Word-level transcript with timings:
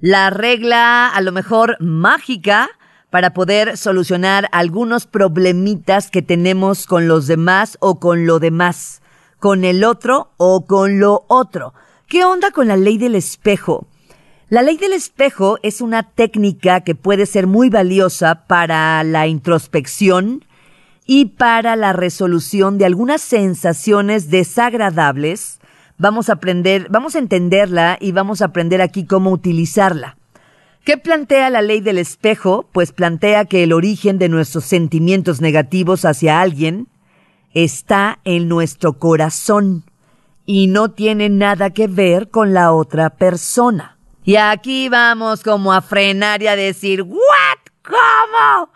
La 0.00 0.30
regla 0.30 1.08
a 1.08 1.20
lo 1.22 1.32
mejor 1.32 1.76
mágica 1.80 2.68
para 3.10 3.34
poder 3.34 3.76
solucionar 3.76 4.48
algunos 4.52 5.06
problemitas 5.06 6.08
que 6.08 6.22
tenemos 6.22 6.86
con 6.86 7.08
los 7.08 7.26
demás 7.26 7.76
o 7.80 7.98
con 7.98 8.24
lo 8.24 8.38
demás, 8.38 9.02
con 9.40 9.64
el 9.64 9.82
otro 9.82 10.30
o 10.36 10.66
con 10.66 11.00
lo 11.00 11.24
otro. 11.26 11.74
¿Qué 12.06 12.24
onda 12.24 12.52
con 12.52 12.68
la 12.68 12.76
ley 12.76 12.96
del 12.96 13.16
espejo? 13.16 13.88
La 14.48 14.62
ley 14.62 14.76
del 14.76 14.92
espejo 14.92 15.58
es 15.64 15.80
una 15.80 16.04
técnica 16.04 16.82
que 16.82 16.94
puede 16.94 17.26
ser 17.26 17.48
muy 17.48 17.68
valiosa 17.68 18.46
para 18.46 19.02
la 19.02 19.26
introspección 19.26 20.44
y 21.06 21.24
para 21.24 21.74
la 21.74 21.92
resolución 21.92 22.78
de 22.78 22.84
algunas 22.84 23.20
sensaciones 23.20 24.30
desagradables. 24.30 25.58
Vamos 25.98 26.28
a 26.28 26.34
aprender, 26.34 26.86
vamos 26.90 27.16
a 27.16 27.18
entenderla 27.18 27.98
y 28.00 28.12
vamos 28.12 28.40
a 28.40 28.46
aprender 28.46 28.80
aquí 28.80 29.04
cómo 29.04 29.30
utilizarla. 29.32 30.16
¿Qué 30.84 30.96
plantea 30.96 31.50
la 31.50 31.60
ley 31.60 31.80
del 31.80 31.98
espejo? 31.98 32.68
Pues 32.72 32.92
plantea 32.92 33.44
que 33.44 33.64
el 33.64 33.72
origen 33.72 34.18
de 34.18 34.28
nuestros 34.28 34.64
sentimientos 34.64 35.40
negativos 35.40 36.04
hacia 36.04 36.40
alguien 36.40 36.86
está 37.52 38.20
en 38.24 38.48
nuestro 38.48 38.98
corazón 38.98 39.84
y 40.46 40.68
no 40.68 40.92
tiene 40.92 41.28
nada 41.28 41.70
que 41.70 41.88
ver 41.88 42.30
con 42.30 42.54
la 42.54 42.72
otra 42.72 43.10
persona. 43.10 43.98
Y 44.24 44.36
aquí 44.36 44.88
vamos 44.88 45.42
como 45.42 45.72
a 45.72 45.82
frenar 45.82 46.42
y 46.42 46.46
a 46.46 46.54
decir, 46.54 47.02
¿what? 47.02 47.58
¿Cómo? 47.82 48.70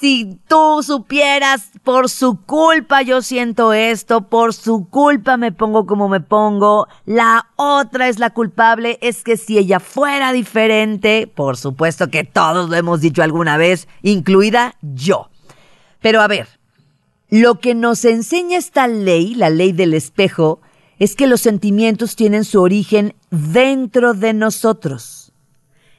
Si 0.00 0.38
tú 0.48 0.82
supieras, 0.82 1.70
por 1.84 2.10
su 2.10 2.40
culpa 2.42 3.02
yo 3.02 3.22
siento 3.22 3.72
esto, 3.72 4.22
por 4.22 4.52
su 4.52 4.88
culpa 4.88 5.36
me 5.36 5.52
pongo 5.52 5.86
como 5.86 6.08
me 6.08 6.20
pongo, 6.20 6.88
la 7.06 7.46
otra 7.54 8.08
es 8.08 8.18
la 8.18 8.30
culpable, 8.30 8.98
es 9.02 9.22
que 9.22 9.36
si 9.36 9.56
ella 9.56 9.78
fuera 9.78 10.32
diferente, 10.32 11.30
por 11.32 11.56
supuesto 11.56 12.08
que 12.08 12.24
todos 12.24 12.68
lo 12.68 12.76
hemos 12.76 13.00
dicho 13.00 13.22
alguna 13.22 13.56
vez, 13.56 13.86
incluida 14.02 14.74
yo. 14.82 15.30
Pero 16.00 16.20
a 16.20 16.26
ver, 16.26 16.48
lo 17.30 17.60
que 17.60 17.74
nos 17.74 18.04
enseña 18.04 18.58
esta 18.58 18.88
ley, 18.88 19.34
la 19.36 19.48
ley 19.48 19.72
del 19.72 19.94
espejo, 19.94 20.60
es 20.98 21.14
que 21.14 21.28
los 21.28 21.40
sentimientos 21.40 22.16
tienen 22.16 22.44
su 22.44 22.60
origen 22.60 23.14
dentro 23.30 24.12
de 24.12 24.32
nosotros. 24.32 25.23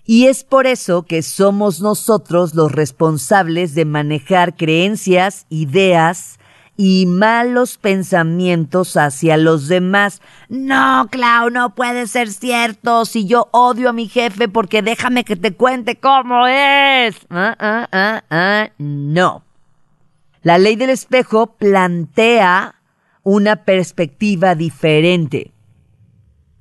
Y 0.06 0.28
es 0.28 0.44
por 0.44 0.68
eso 0.68 1.04
que 1.04 1.24
somos 1.24 1.82
nosotros 1.82 2.54
los 2.54 2.72
responsables 2.72 3.74
de 3.74 3.86
manejar 3.86 4.56
creencias, 4.56 5.48
ideas 5.50 6.40
y 6.78 7.06
malos 7.08 7.78
pensamientos 7.78 8.98
hacia 8.98 9.38
los 9.38 9.68
demás. 9.68 10.22
No, 10.50 11.08
Clau, 11.10 11.50
no 11.50 11.74
puede 11.74 12.06
ser 12.06 12.30
cierto. 12.30 13.06
Si 13.06 13.26
yo 13.26 13.48
odio 13.52 13.90
a 13.90 13.94
mi 13.94 14.08
jefe 14.08 14.48
porque 14.48 14.84
déjame 14.84 15.24
que 15.24 15.36
te 15.36 15.56
cuente 15.56 15.96
cómo 15.96 16.46
es. 16.46 17.16
Ah, 17.32 17.56
ah, 17.60 18.24
ah. 18.30 18.70
No. 18.78 19.44
La 20.44 20.60
ley 20.60 20.76
del 20.76 20.92
espejo 20.92 21.48
plantea 21.48 22.76
una 23.24 23.56
perspectiva 23.64 24.54
diferente. 24.54 25.55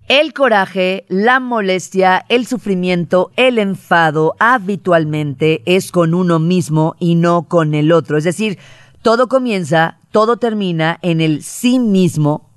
El 0.07 0.35
coraje, 0.35 1.07
la 1.09 1.41
molestia, 1.41 2.27
el 2.29 2.47
sufrimiento, 2.47 3.31
el 3.37 3.59
enfado 3.59 4.37
habitualmente 4.39 5.63
es 5.65 5.93
con 5.93 6.13
uno 6.13 6.39
mismo 6.39 6.95
y 6.99 7.15
no 7.15 7.49
con 7.49 7.73
el 7.73 7.91
otro. 7.91 8.19
Es 8.19 8.25
decir, 8.25 8.59
todo 9.01 9.29
comienza, 9.29 9.97
todo 10.11 10.37
termina 10.37 10.99
en 11.01 11.23
el 11.23 11.43
sí 11.43 11.79
mismo 11.79 12.51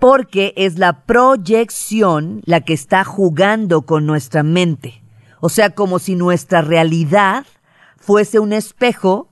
porque 0.00 0.52
es 0.56 0.76
la 0.76 1.04
proyección 1.04 2.42
la 2.44 2.62
que 2.62 2.72
está 2.72 3.04
jugando 3.04 3.82
con 3.82 4.04
nuestra 4.04 4.42
mente. 4.42 5.04
O 5.38 5.50
sea, 5.50 5.70
como 5.70 6.00
si 6.00 6.16
nuestra 6.16 6.62
realidad 6.62 7.46
fuese 7.96 8.40
un 8.40 8.52
espejo 8.52 9.28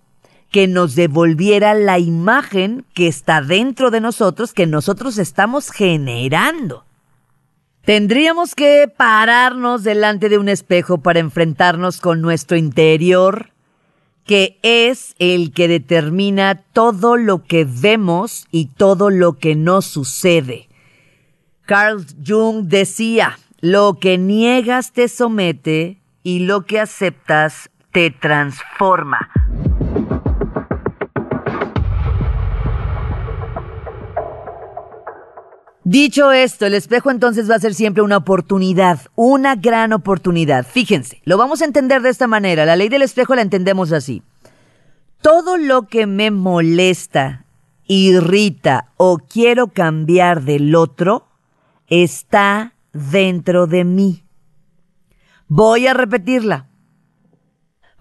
que 0.53 0.69
nos 0.69 0.95
devolviera 0.95 1.75
la 1.75 1.99
imagen 1.99 2.87
que 2.95 3.09
está 3.09 3.43
dentro 3.43 3.91
de 3.91 4.01
nosotros, 4.01 4.53
que 4.53 4.69
nosotros 4.69 5.19
estamos 5.19 5.73
generando. 5.73 6.85
Tendríamos 7.89 8.55
que 8.55 8.87
pararnos 8.95 9.83
delante 9.83 10.29
de 10.29 10.37
un 10.37 10.51
espejo 10.51 10.99
para 10.99 11.21
enfrentarnos 11.21 12.03
con 12.03 12.21
nuestro 12.21 12.59
interior, 12.59 13.53
que 14.27 14.59
es 14.63 15.15
el 15.19 15.55
que 15.55 15.69
determina 15.69 16.57
todo 16.75 17.17
lo 17.17 17.45
que 17.45 17.65
vemos 17.67 18.47
y 18.51 18.67
todo 18.67 19.09
lo 19.09 19.39
que 19.39 19.55
nos 19.55 19.87
sucede. 19.87 20.69
Carl 21.65 22.05
Jung 22.27 22.65
decía, 22.65 23.39
lo 23.61 23.99
que 23.99 24.19
niegas 24.19 24.93
te 24.93 25.09
somete 25.09 25.97
y 26.23 26.41
lo 26.41 26.67
que 26.67 26.81
aceptas 26.81 27.71
te 27.91 28.11
transforma. 28.11 29.31
Dicho 35.91 36.33
esto, 36.33 36.67
el 36.67 36.75
espejo 36.75 37.11
entonces 37.11 37.51
va 37.51 37.55
a 37.55 37.61
ser 37.61 37.73
siempre 37.73 38.03
una 38.03 38.19
oportunidad, 38.19 39.01
una 39.15 39.57
gran 39.57 39.95
oportunidad. 39.95 40.67
Fíjense, 40.67 41.23
lo 41.25 41.39
vamos 41.39 41.63
a 41.63 41.65
entender 41.65 42.03
de 42.03 42.11
esta 42.11 42.27
manera. 42.27 42.67
La 42.67 42.77
ley 42.77 42.91
del 42.91 43.01
espejo 43.01 43.35
la 43.35 43.41
entendemos 43.41 43.91
así. 43.93 44.23
Todo 45.23 45.57
lo 45.57 45.87
que 45.87 46.07
me 46.07 46.31
molesta, 46.31 47.47
irrita 47.87 48.91
o 48.99 49.17
quiero 49.17 49.69
cambiar 49.69 50.43
del 50.43 50.75
otro 50.75 51.27
está 51.87 52.75
dentro 52.93 53.67
de 53.67 53.85
mí. 53.85 54.25
Voy 55.47 55.87
a 55.87 55.95
repetirla 55.95 56.67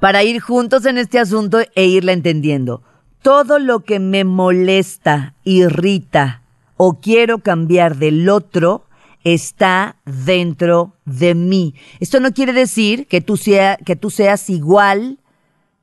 para 0.02 0.26
ir 0.26 0.42
juntos 0.42 0.86
en 0.86 0.98
este 0.98 1.20
asunto 1.20 1.60
e 1.74 1.86
irla 1.86 2.12
entendiendo. 2.12 2.84
Todo 3.22 3.60
lo 3.60 3.86
que 3.86 4.00
me 4.00 4.26
molesta, 4.26 5.36
irrita, 5.46 6.42
o 6.78 7.00
quiero 7.00 7.40
cambiar 7.40 7.98
del 7.98 8.30
otro 8.30 8.86
está 9.24 9.98
dentro 10.06 10.94
de 11.06 11.36
mí. 11.36 11.76
Esto 12.00 12.20
no 12.20 12.32
quiere 12.32 12.54
decir 12.54 13.08
que 13.08 13.20
tú, 13.20 13.36
sea, 13.36 13.78
que 13.78 13.96
tú 13.96 14.10
seas 14.10 14.50
igual 14.50 15.20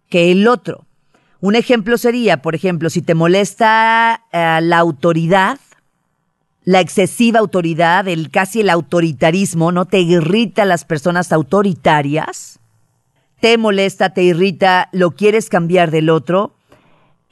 que 0.08 0.32
el 0.32 0.48
otro. 0.48 0.86
Un 1.40 1.56
ejemplo 1.56 1.98
sería, 1.98 2.40
por 2.40 2.54
ejemplo, 2.54 2.88
si 2.88 3.02
te 3.02 3.14
molesta 3.14 4.22
eh, 4.32 4.60
la 4.62 4.78
autoridad, 4.78 5.58
la 6.64 6.80
excesiva 6.80 7.40
autoridad, 7.40 8.08
el 8.08 8.30
casi 8.30 8.62
el 8.62 8.70
autoritarismo, 8.70 9.70
¿no? 9.70 9.84
Te 9.84 10.00
irrita 10.00 10.64
las 10.64 10.86
personas 10.86 11.32
autoritarias, 11.32 12.60
te 13.40 13.58
molesta, 13.58 14.14
te 14.14 14.22
irrita, 14.22 14.88
lo 14.92 15.10
quieres 15.10 15.50
cambiar 15.50 15.90
del 15.90 16.08
otro, 16.08 16.54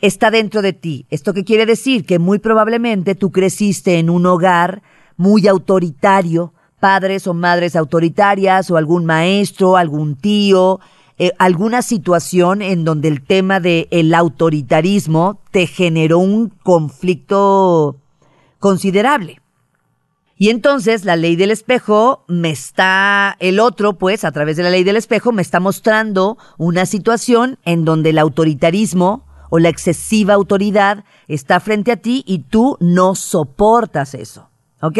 está 0.02 0.30
dentro 0.30 0.60
de 0.60 0.74
ti. 0.74 1.06
¿Esto 1.08 1.32
qué 1.32 1.44
quiere 1.44 1.64
decir? 1.64 2.04
Que 2.04 2.18
muy 2.18 2.38
probablemente 2.38 3.14
tú 3.14 3.30
creciste 3.30 3.98
en 3.98 4.10
un 4.10 4.26
hogar 4.26 4.82
muy 5.16 5.46
autoritario, 5.46 6.52
padres 6.80 7.26
o 7.28 7.34
madres 7.34 7.76
autoritarias 7.76 8.70
o 8.70 8.76
algún 8.76 9.06
maestro, 9.06 9.76
algún 9.76 10.16
tío, 10.16 10.80
eh, 11.18 11.30
alguna 11.38 11.82
situación 11.82 12.62
en 12.62 12.84
donde 12.84 13.08
el 13.08 13.22
tema 13.22 13.60
del 13.60 13.86
el 13.92 14.12
autoritarismo 14.12 15.38
te 15.52 15.68
generó 15.68 16.18
un 16.18 16.48
conflicto 16.48 17.96
considerable. 18.58 19.40
Y 20.36 20.50
entonces 20.50 21.04
la 21.04 21.14
ley 21.14 21.36
del 21.36 21.52
espejo 21.52 22.24
me 22.26 22.50
está, 22.50 23.36
el 23.38 23.60
otro 23.60 23.92
pues 23.92 24.24
a 24.24 24.32
través 24.32 24.56
de 24.56 24.64
la 24.64 24.70
ley 24.70 24.82
del 24.82 24.96
espejo 24.96 25.30
me 25.30 25.42
está 25.42 25.60
mostrando 25.60 26.38
una 26.58 26.86
situación 26.86 27.58
en 27.64 27.84
donde 27.84 28.10
el 28.10 28.18
autoritarismo 28.18 29.24
o 29.54 29.58
la 29.58 29.68
excesiva 29.68 30.32
autoridad 30.32 31.04
está 31.28 31.60
frente 31.60 31.92
a 31.92 31.98
ti 31.98 32.24
y 32.26 32.38
tú 32.38 32.78
no 32.80 33.14
soportas 33.14 34.14
eso. 34.14 34.48
¿Ok? 34.80 34.98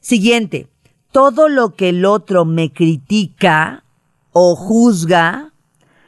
Siguiente, 0.00 0.66
todo 1.12 1.48
lo 1.48 1.76
que 1.76 1.90
el 1.90 2.04
otro 2.04 2.44
me 2.44 2.72
critica 2.72 3.84
o 4.32 4.56
juzga, 4.56 5.52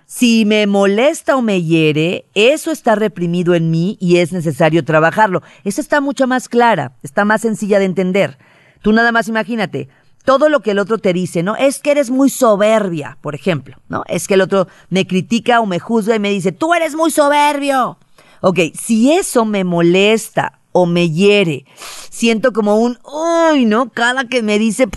si 0.06 0.44
me 0.44 0.66
molesta 0.66 1.36
o 1.36 1.40
me 1.40 1.62
hiere, 1.62 2.26
eso 2.34 2.72
está 2.72 2.96
reprimido 2.96 3.54
en 3.54 3.70
mí 3.70 3.96
y 4.00 4.16
es 4.16 4.32
necesario 4.32 4.84
trabajarlo. 4.84 5.44
Esa 5.62 5.80
está 5.80 6.00
mucho 6.00 6.26
más 6.26 6.48
clara, 6.48 6.96
está 7.04 7.24
más 7.24 7.42
sencilla 7.42 7.78
de 7.78 7.84
entender. 7.84 8.38
Tú 8.82 8.92
nada 8.92 9.12
más 9.12 9.28
imagínate, 9.28 9.88
todo 10.26 10.48
lo 10.48 10.60
que 10.60 10.72
el 10.72 10.80
otro 10.80 10.98
te 10.98 11.12
dice, 11.12 11.44
¿no? 11.44 11.54
Es 11.56 11.78
que 11.78 11.92
eres 11.92 12.10
muy 12.10 12.28
soberbia, 12.28 13.16
por 13.22 13.36
ejemplo, 13.36 13.76
¿no? 13.88 14.02
Es 14.08 14.26
que 14.26 14.34
el 14.34 14.40
otro 14.40 14.66
me 14.90 15.06
critica 15.06 15.60
o 15.60 15.66
me 15.66 15.78
juzga 15.78 16.16
y 16.16 16.18
me 16.18 16.30
dice, 16.30 16.50
tú 16.50 16.74
eres 16.74 16.96
muy 16.96 17.12
soberbio. 17.12 17.96
Ok, 18.40 18.58
si 18.74 19.12
eso 19.12 19.44
me 19.44 19.62
molesta 19.62 20.58
o 20.72 20.84
me 20.84 21.10
hiere, 21.10 21.64
siento 22.10 22.52
como 22.52 22.76
un, 22.76 22.98
uy, 23.04 23.66
¿no? 23.66 23.90
Cada 23.90 24.28
que 24.28 24.42
me 24.42 24.58
dice, 24.58 24.88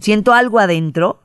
siento 0.00 0.32
algo 0.32 0.58
adentro, 0.58 1.22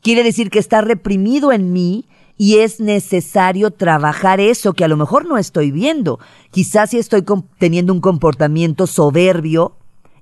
quiere 0.00 0.22
decir 0.22 0.48
que 0.50 0.58
está 0.58 0.80
reprimido 0.80 1.52
en 1.52 1.70
mí 1.70 2.06
y 2.38 2.60
es 2.60 2.80
necesario 2.80 3.72
trabajar 3.72 4.40
eso 4.40 4.72
que 4.72 4.84
a 4.84 4.88
lo 4.88 4.96
mejor 4.96 5.26
no 5.26 5.36
estoy 5.36 5.70
viendo. 5.70 6.18
Quizás 6.50 6.90
si 6.90 6.98
estoy 6.98 7.24
teniendo 7.58 7.92
un 7.92 8.00
comportamiento 8.00 8.86
soberbio 8.86 9.76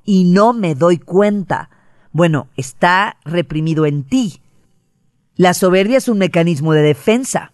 y 0.05 0.25
no 0.25 0.53
me 0.53 0.75
doy 0.75 0.99
cuenta 0.99 1.71
Bueno, 2.13 2.49
está 2.57 3.17
reprimido 3.25 3.87
en 3.87 4.05
ti. 4.05 4.41
La 5.37 5.55
soberbia 5.55 5.99
es 5.99 6.09
un 6.09 6.19
mecanismo 6.19 6.73
de 6.73 6.83
defensa. 6.83 7.53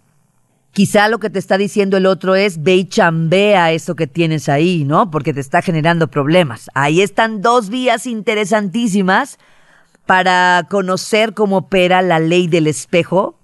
Quizá 0.72 1.08
lo 1.08 1.19
que 1.19 1.31
te 1.31 1.38
está 1.38 1.58
diciendo 1.58 1.96
el 1.96 2.06
otro 2.06 2.34
es 2.34 2.62
ve 2.62 2.76
y 2.76 2.84
chambea 2.84 3.72
eso 3.72 3.96
que 3.96 4.06
tienes 4.06 4.49
ahí, 4.49 4.84
¿no? 4.84 5.10
Porque 5.10 5.32
te 5.32 5.40
está 5.40 5.62
generando 5.62 6.08
problemas. 6.08 6.70
Ahí 6.75 7.00
están 7.00 7.40
dos 7.40 7.70
vías 7.70 8.06
interesantísimas 8.06 9.38
para 10.06 10.66
conocer 10.70 11.34
cómo 11.34 11.58
opera 11.58 12.02
la 12.02 12.19
ley 12.19 12.49
del 12.49 12.66
espejo 12.66 13.38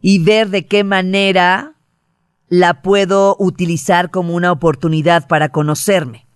y 0.00 0.22
ver 0.22 0.48
de 0.48 0.66
qué 0.66 0.84
manera 0.84 1.74
la 2.48 2.82
puedo 2.82 3.36
utilizar 3.38 4.10
como 4.10 4.34
una 4.34 4.52
oportunidad 4.52 5.28
para 5.28 5.50
conocerme. 5.50 6.26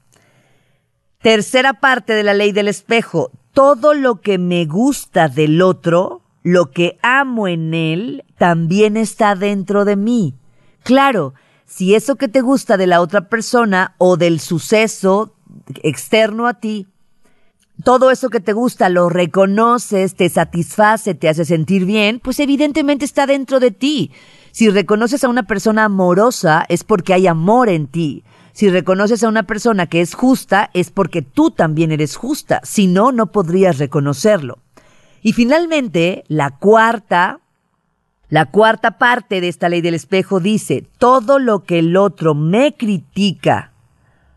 Tercera 1.20 1.74
parte 1.74 2.14
de 2.14 2.22
la 2.22 2.34
ley 2.34 2.52
del 2.52 2.68
espejo. 2.68 3.30
Todo 3.54 3.94
lo 3.94 4.20
que 4.20 4.36
me 4.36 4.66
gusta 4.66 5.28
del 5.28 5.62
otro 5.62 6.20
lo 6.42 6.70
que 6.70 6.98
amo 7.02 7.48
en 7.48 7.72
él 7.72 8.24
también 8.36 8.96
está 8.96 9.34
dentro 9.34 9.84
de 9.84 9.96
mí. 9.96 10.34
Claro, 10.82 11.32
si 11.64 11.94
eso 11.94 12.16
que 12.16 12.28
te 12.28 12.42
gusta 12.42 12.76
de 12.76 12.86
la 12.86 13.00
otra 13.00 13.28
persona 13.28 13.94
o 13.96 14.16
del 14.18 14.38
suceso 14.40 15.34
externo 15.82 16.46
a 16.46 16.54
ti, 16.54 16.86
todo 17.82 18.10
eso 18.10 18.28
que 18.28 18.40
te 18.40 18.52
gusta 18.52 18.88
lo 18.88 19.08
reconoces, 19.08 20.14
te 20.14 20.28
satisface, 20.28 21.14
te 21.14 21.28
hace 21.28 21.44
sentir 21.44 21.86
bien, 21.86 22.20
pues 22.20 22.38
evidentemente 22.40 23.04
está 23.04 23.26
dentro 23.26 23.58
de 23.58 23.70
ti. 23.70 24.12
Si 24.52 24.68
reconoces 24.68 25.24
a 25.24 25.28
una 25.28 25.44
persona 25.44 25.84
amorosa 25.84 26.66
es 26.68 26.84
porque 26.84 27.14
hay 27.14 27.26
amor 27.26 27.68
en 27.68 27.86
ti. 27.88 28.22
Si 28.54 28.70
reconoces 28.70 29.24
a 29.24 29.28
una 29.28 29.42
persona 29.42 29.88
que 29.88 30.00
es 30.00 30.14
justa 30.14 30.70
es 30.74 30.90
porque 30.90 31.22
tú 31.22 31.50
también 31.50 31.90
eres 31.90 32.14
justa. 32.14 32.60
Si 32.62 32.86
no, 32.86 33.10
no 33.10 33.32
podrías 33.32 33.78
reconocerlo. 33.78 34.58
Y 35.22 35.32
finalmente, 35.32 36.22
la 36.28 36.50
cuarta, 36.50 37.40
la 38.28 38.46
cuarta 38.46 38.96
parte 38.96 39.40
de 39.40 39.48
esta 39.48 39.68
ley 39.68 39.80
del 39.80 39.94
espejo 39.94 40.38
dice, 40.38 40.86
todo 40.98 41.40
lo 41.40 41.64
que 41.64 41.80
el 41.80 41.96
otro 41.96 42.36
me 42.36 42.74
critica, 42.74 43.72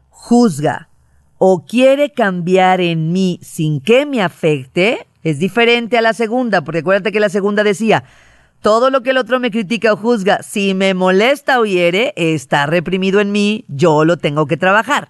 juzga 0.10 0.90
o 1.38 1.64
quiere 1.66 2.12
cambiar 2.12 2.82
en 2.82 3.12
mí 3.12 3.40
sin 3.44 3.82
que 3.82 4.08
me 4.08 4.24
afecte, 4.24 5.06
es 5.22 5.38
diferente 5.38 5.96
a 5.96 6.02
la 6.02 6.14
segunda, 6.14 6.64
porque 6.64 6.80
acuérdate 6.80 7.12
que 7.12 7.20
la 7.20 7.30
segunda 7.30 7.64
decía, 7.64 8.04
todo 8.62 8.90
lo 8.90 9.04
que 9.04 9.12
el 9.12 9.18
otro 9.18 9.40
me 9.40 9.52
critica 9.52 9.94
o 9.94 9.98
juzga, 9.98 10.42
si 10.44 10.74
me 10.74 10.94
molesta 10.94 11.60
o 11.60 11.66
hiere, 11.66 12.14
está 12.16 12.66
reprimido 12.66 13.20
en 13.20 13.32
mí, 13.32 13.66
yo 13.68 14.06
lo 14.06 14.18
tengo 14.18 14.46
que 14.48 14.58
trabajar. 14.58 15.10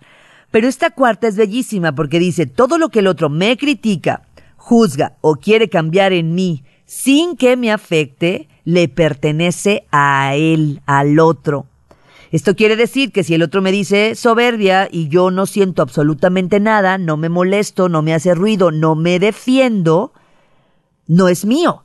Pero 0.52 0.68
esta 0.68 0.92
cuarta 0.92 1.28
es 1.28 1.36
bellísima 1.36 1.94
porque 1.94 2.20
dice, 2.20 2.46
todo 2.46 2.78
lo 2.78 2.90
que 2.90 3.00
el 3.00 3.08
otro 3.08 3.30
me 3.30 3.58
critica, 3.58 4.24
juzga 4.56 5.14
o 5.22 5.36
quiere 5.36 5.70
cambiar 5.70 6.14
en 6.14 6.36
mí 6.36 6.64
sin 6.86 7.36
que 7.36 7.58
me 7.58 7.72
afecte, 7.72 8.48
le 8.64 8.88
pertenece 8.88 9.86
a 9.92 10.36
él, 10.36 10.82
al 10.86 11.20
otro. 11.20 11.66
Esto 12.32 12.56
quiere 12.56 12.76
decir 12.76 13.12
que 13.12 13.24
si 13.24 13.34
el 13.34 13.44
otro 13.44 13.62
me 13.62 13.72
dice 13.72 14.16
soberbia 14.16 14.88
y 14.92 15.08
yo 15.08 15.32
no 15.32 15.46
siento 15.46 15.82
absolutamente 15.82 16.60
nada, 16.60 16.98
no 16.98 17.16
me 17.16 17.30
molesto, 17.30 17.88
no 17.88 18.02
me 18.02 18.14
hace 18.14 18.36
ruido, 18.36 18.72
no 18.72 18.96
me 18.96 19.20
defiendo, 19.20 20.14
no 21.08 21.28
es 21.30 21.46
mío. 21.46 21.84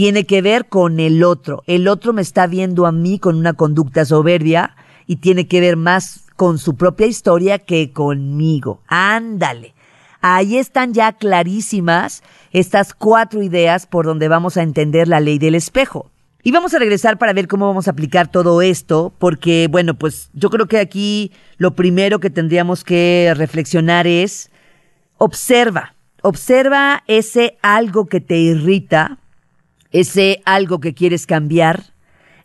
Tiene 0.00 0.24
que 0.24 0.40
ver 0.40 0.64
con 0.64 0.98
el 0.98 1.22
otro. 1.22 1.62
El 1.66 1.86
otro 1.86 2.14
me 2.14 2.22
está 2.22 2.46
viendo 2.46 2.86
a 2.86 2.90
mí 2.90 3.18
con 3.18 3.36
una 3.36 3.52
conducta 3.52 4.06
soberbia 4.06 4.74
y 5.06 5.16
tiene 5.16 5.46
que 5.46 5.60
ver 5.60 5.76
más 5.76 6.24
con 6.36 6.56
su 6.56 6.74
propia 6.74 7.06
historia 7.06 7.58
que 7.58 7.92
conmigo. 7.92 8.80
Ándale. 8.86 9.74
Ahí 10.22 10.56
están 10.56 10.94
ya 10.94 11.12
clarísimas 11.12 12.22
estas 12.50 12.94
cuatro 12.94 13.42
ideas 13.42 13.84
por 13.84 14.06
donde 14.06 14.28
vamos 14.28 14.56
a 14.56 14.62
entender 14.62 15.06
la 15.06 15.20
ley 15.20 15.38
del 15.38 15.54
espejo. 15.54 16.10
Y 16.42 16.50
vamos 16.50 16.72
a 16.72 16.78
regresar 16.78 17.18
para 17.18 17.34
ver 17.34 17.46
cómo 17.46 17.66
vamos 17.66 17.86
a 17.86 17.90
aplicar 17.90 18.30
todo 18.30 18.62
esto, 18.62 19.12
porque 19.18 19.68
bueno, 19.70 19.98
pues 19.98 20.30
yo 20.32 20.48
creo 20.48 20.66
que 20.66 20.78
aquí 20.78 21.30
lo 21.58 21.74
primero 21.74 22.20
que 22.20 22.30
tendríamos 22.30 22.84
que 22.84 23.34
reflexionar 23.36 24.06
es, 24.06 24.50
observa, 25.18 25.94
observa 26.22 27.04
ese 27.06 27.58
algo 27.60 28.06
que 28.06 28.22
te 28.22 28.38
irrita, 28.38 29.18
ese 29.90 30.42
algo 30.44 30.80
que 30.80 30.94
quieres 30.94 31.26
cambiar, 31.26 31.94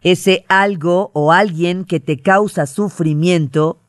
ese 0.01 0.45
algo 0.47 1.11
o 1.13 1.31
alguien 1.31 1.85
que 1.85 1.99
te 1.99 2.19
causa 2.19 2.65
sufrimiento. 2.65 3.79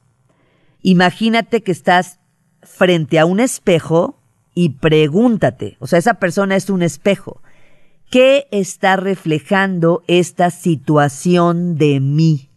Imagínate 0.82 1.62
que 1.62 1.72
estás 1.72 2.20
frente 2.62 3.18
a 3.18 3.26
un 3.26 3.40
espejo 3.40 4.18
y 4.54 4.70
pregúntate, 4.70 5.76
o 5.80 5.86
sea, 5.86 5.98
esa 5.98 6.14
persona 6.14 6.56
es 6.56 6.70
un 6.70 6.82
espejo, 6.82 7.42
¿qué 8.10 8.48
está 8.50 8.96
reflejando 8.96 10.02
esta 10.06 10.50
situación 10.50 11.76
de 11.76 12.00
mí? 12.00 12.48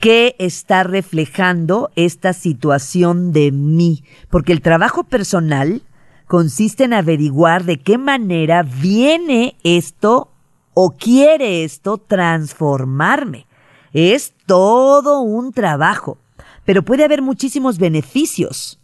¿Qué 0.00 0.36
está 0.38 0.82
reflejando 0.82 1.90
esta 1.96 2.32
situación 2.32 3.32
de 3.32 3.50
mí? 3.52 4.04
Porque 4.28 4.52
el 4.52 4.60
trabajo 4.60 5.04
personal 5.04 5.82
consiste 6.26 6.84
en 6.84 6.92
averiguar 6.92 7.64
de 7.64 7.78
qué 7.78 7.98
manera 7.98 8.62
viene 8.62 9.56
esto 9.62 10.30
o 10.74 10.90
quiere 10.90 11.64
esto 11.64 11.98
transformarme. 11.98 13.46
Es 13.92 14.34
todo 14.46 15.20
un 15.20 15.52
trabajo 15.52 16.18
pero 16.66 16.82
puede 16.82 17.04
haber 17.04 17.22
muchísimos 17.22 17.78
beneficios. 17.78 18.78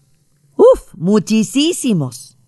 Uf, 0.56 0.94
muchísimos. 0.94 2.38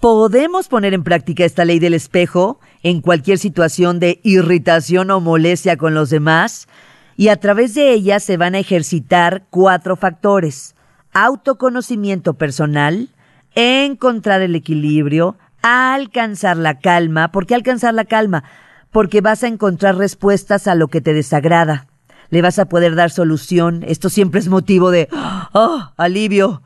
Podemos 0.00 0.68
poner 0.68 0.94
en 0.94 1.04
práctica 1.04 1.44
esta 1.44 1.64
ley 1.64 1.78
del 1.78 1.94
espejo 1.94 2.60
en 2.82 3.00
cualquier 3.00 3.38
situación 3.38 4.00
de 4.00 4.20
irritación 4.22 5.10
o 5.10 5.20
molestia 5.20 5.76
con 5.76 5.94
los 5.94 6.10
demás 6.10 6.68
y 7.16 7.28
a 7.28 7.36
través 7.36 7.74
de 7.74 7.92
ella 7.92 8.20
se 8.20 8.36
van 8.36 8.54
a 8.54 8.60
ejercitar 8.60 9.46
cuatro 9.50 9.96
factores. 9.96 10.74
Autoconocimiento 11.12 12.34
personal, 12.34 13.10
encontrar 13.54 14.42
el 14.42 14.54
equilibrio, 14.54 15.36
alcanzar 15.62 16.56
la 16.56 16.78
calma. 16.78 17.32
¿Por 17.32 17.46
qué 17.46 17.54
alcanzar 17.54 17.94
la 17.94 18.04
calma? 18.04 18.44
Porque 18.90 19.20
vas 19.20 19.42
a 19.44 19.48
encontrar 19.48 19.96
respuestas 19.96 20.66
a 20.66 20.74
lo 20.74 20.88
que 20.88 21.00
te 21.00 21.14
desagrada 21.14 21.86
le 22.32 22.40
vas 22.40 22.58
a 22.58 22.64
poder 22.64 22.94
dar 22.94 23.10
solución. 23.10 23.84
Esto 23.86 24.08
siempre 24.08 24.40
es 24.40 24.48
motivo 24.48 24.90
de, 24.90 25.06
oh, 25.52 25.92
alivio, 25.98 26.62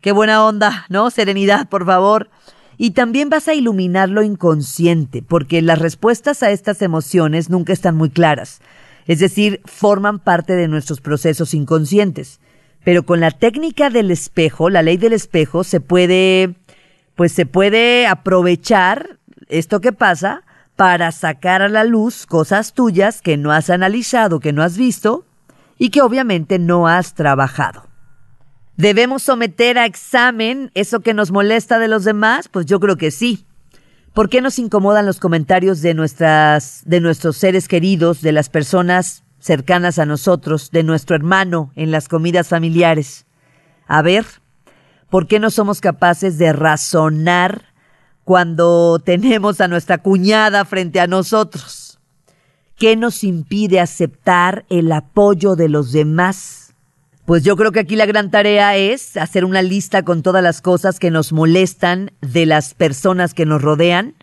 qué 0.00 0.12
buena 0.12 0.46
onda, 0.46 0.86
¿no? 0.88 1.10
Serenidad, 1.10 1.68
por 1.68 1.84
favor. 1.84 2.30
Y 2.78 2.92
también 2.92 3.28
vas 3.28 3.46
a 3.46 3.52
iluminar 3.52 4.08
lo 4.08 4.22
inconsciente, 4.22 5.22
porque 5.22 5.60
las 5.60 5.78
respuestas 5.78 6.42
a 6.42 6.50
estas 6.50 6.80
emociones 6.80 7.50
nunca 7.50 7.74
están 7.74 7.96
muy 7.96 8.08
claras. 8.08 8.62
Es 9.06 9.18
decir, 9.18 9.60
forman 9.66 10.20
parte 10.20 10.56
de 10.56 10.68
nuestros 10.68 11.02
procesos 11.02 11.52
inconscientes. 11.52 12.40
Pero 12.84 13.04
con 13.04 13.20
la 13.20 13.30
técnica 13.30 13.90
del 13.90 14.10
espejo, 14.10 14.70
la 14.70 14.82
ley 14.82 14.96
del 14.96 15.12
espejo, 15.12 15.64
se 15.64 15.80
puede, 15.80 16.54
pues 17.14 17.32
se 17.32 17.46
puede 17.46 18.06
aprovechar 18.06 19.18
esto 19.48 19.80
que 19.80 19.92
pasa 19.92 20.44
para 20.76 21.12
sacar 21.12 21.60
a 21.60 21.68
la 21.68 21.84
luz 21.84 22.24
cosas 22.24 22.72
tuyas 22.72 23.20
que 23.20 23.36
no 23.36 23.52
has 23.52 23.68
analizado, 23.68 24.40
que 24.40 24.52
no 24.52 24.62
has 24.62 24.78
visto 24.78 25.26
y 25.76 25.90
que 25.90 26.00
obviamente 26.00 26.58
no 26.58 26.88
has 26.88 27.14
trabajado. 27.14 27.86
¿Debemos 28.76 29.22
someter 29.22 29.78
a 29.78 29.84
examen 29.84 30.70
eso 30.74 31.00
que 31.00 31.12
nos 31.12 31.32
molesta 31.32 31.78
de 31.78 31.88
los 31.88 32.04
demás? 32.04 32.48
Pues 32.48 32.64
yo 32.64 32.80
creo 32.80 32.96
que 32.96 33.10
sí. 33.10 33.44
¿Por 34.14 34.30
qué 34.30 34.40
nos 34.40 34.58
incomodan 34.58 35.04
los 35.04 35.20
comentarios 35.20 35.82
de 35.82 35.92
nuestras 35.92 36.82
de 36.86 37.00
nuestros 37.00 37.36
seres 37.36 37.68
queridos, 37.68 38.22
de 38.22 38.32
las 38.32 38.48
personas 38.48 39.22
cercanas 39.40 39.98
a 39.98 40.06
nosotros, 40.06 40.70
de 40.70 40.84
nuestro 40.84 41.16
hermano 41.16 41.72
en 41.74 41.90
las 41.90 42.08
comidas 42.08 42.48
familiares? 42.48 43.26
A 43.86 44.02
ver, 44.02 44.24
¿por 45.08 45.26
qué 45.26 45.40
no 45.40 45.50
somos 45.50 45.80
capaces 45.80 46.38
de 46.38 46.52
razonar 46.52 47.64
cuando 48.24 49.00
tenemos 49.04 49.60
a 49.60 49.68
nuestra 49.68 49.98
cuñada 49.98 50.64
frente 50.64 51.00
a 51.00 51.08
nosotros? 51.08 51.98
¿Qué 52.76 52.96
nos 52.96 53.24
impide 53.24 53.80
aceptar 53.80 54.64
el 54.70 54.92
apoyo 54.92 55.56
de 55.56 55.68
los 55.68 55.92
demás? 55.92 56.72
Pues 57.26 57.44
yo 57.44 57.56
creo 57.56 57.72
que 57.72 57.80
aquí 57.80 57.94
la 57.94 58.06
gran 58.06 58.30
tarea 58.30 58.76
es 58.76 59.16
hacer 59.16 59.44
una 59.44 59.62
lista 59.62 60.02
con 60.02 60.22
todas 60.22 60.42
las 60.42 60.62
cosas 60.62 60.98
que 60.98 61.10
nos 61.10 61.32
molestan 61.32 62.10
de 62.20 62.46
las 62.46 62.74
personas 62.74 63.34
que 63.34 63.46
nos 63.46 63.62
rodean. 63.62 64.14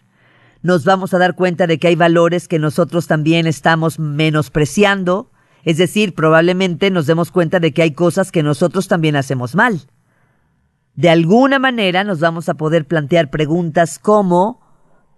Nos 0.62 0.86
vamos 0.86 1.14
a 1.14 1.18
dar 1.18 1.36
cuenta 1.36 1.68
de 1.68 1.78
que 1.78 1.88
hay 1.88 1.96
valores 1.96 2.48
que 2.48 2.60
nosotros 2.60 3.08
también 3.08 3.48
estamos 3.48 4.00
menospreciando. 4.00 5.30
Es 5.64 5.78
decir, 5.78 6.14
probablemente 6.14 6.90
nos 6.92 7.06
demos 7.06 7.32
cuenta 7.32 7.60
de 7.60 7.74
que 7.74 7.82
hay 7.82 7.92
cosas 7.92 8.32
que 8.32 8.44
nosotros 8.44 8.88
también 8.88 9.16
hacemos 9.16 9.56
mal. 9.56 9.82
De 10.96 11.10
alguna 11.10 11.60
manera 11.60 12.04
nos 12.04 12.20
vamos 12.20 12.50
a 12.50 12.56
poder 12.56 12.86
plantear 12.86 13.30
preguntas 13.30 14.00
como 14.00 14.62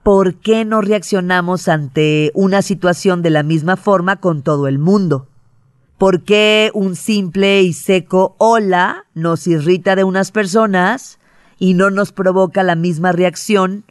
¿por 0.03 0.35
qué 0.35 0.65
no 0.65 0.81
reaccionamos 0.81 1.67
ante 1.69 2.31
una 2.33 2.61
situación 2.61 3.21
de 3.21 3.29
la 3.29 3.43
misma 3.43 3.77
forma 3.77 4.17
con 4.17 4.41
todo 4.41 4.67
el 4.67 4.77
mundo? 4.77 5.27
¿Por 5.97 6.23
qué 6.23 6.71
un 6.73 6.95
simple 6.95 7.61
y 7.61 7.73
seco 7.73 8.35
hola 8.39 9.05
nos 9.13 9.47
irrita 9.47 9.95
de 9.95 10.03
unas 10.03 10.31
personas 10.31 11.19
y 11.59 11.75
no 11.75 11.91
nos 11.91 12.11
provoca 12.11 12.63
la 12.63 12.75
misma 12.75 13.11
reacción 13.11 13.85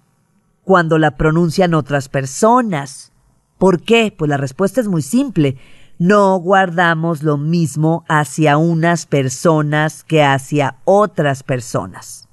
cuando 0.69 0.99
la 0.99 1.13
pronuncian 1.13 1.73
otras 1.73 2.11
personas. 2.11 3.11
¿Por 3.57 3.83
qué? 3.85 4.15
Pues 4.15 4.29
la 4.29 4.37
respuesta 4.37 4.83
es 4.83 4.87
muy 4.87 5.01
simple. 5.01 5.57
No 5.99 6.37
guardamos 6.37 7.23
lo 7.23 7.39
mismo 7.39 8.05
hacia 8.07 8.59
unas 8.59 9.07
personas 9.07 10.05
que 10.05 10.23
hacia 10.23 10.77
otras 10.85 11.43
personas. 11.43 12.29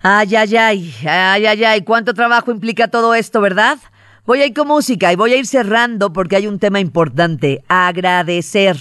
Ay, 0.00 0.36
ay, 0.36 0.56
ay, 0.58 0.94
ay, 1.06 1.46
ay, 1.46 1.64
ay, 1.64 1.84
cuánto 1.84 2.12
trabajo 2.12 2.50
implica 2.50 2.88
todo 2.88 3.14
esto, 3.14 3.40
¿verdad? 3.40 3.78
Voy 4.26 4.42
a 4.42 4.46
ir 4.46 4.52
con 4.52 4.68
música 4.68 5.10
y 5.10 5.16
voy 5.16 5.32
a 5.32 5.38
ir 5.38 5.46
cerrando 5.46 6.12
porque 6.12 6.36
hay 6.36 6.46
un 6.46 6.58
tema 6.58 6.80
importante, 6.80 7.64
agradecer. 7.66 8.76